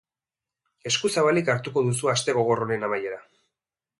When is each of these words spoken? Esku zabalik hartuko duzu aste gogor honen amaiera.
Esku 0.91 1.11
zabalik 1.17 1.51
hartuko 1.53 1.85
duzu 1.89 2.11
aste 2.15 2.37
gogor 2.39 2.65
honen 2.65 2.87
amaiera. 2.89 3.23